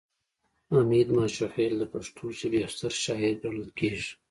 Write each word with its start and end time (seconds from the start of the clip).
حمید 0.73 1.07
ماشوخیل 1.17 1.73
د 1.79 1.83
پښتو 1.93 2.23
ژبې 2.39 2.57
یو 2.61 2.71
ستر 2.75 2.93
شاعر 3.03 3.33
ګڼل 3.43 3.69
کیږي 3.77 4.07